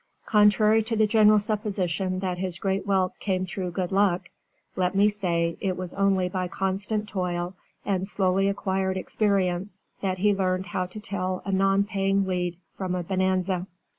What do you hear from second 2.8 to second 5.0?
wealth came through 'good luck,' let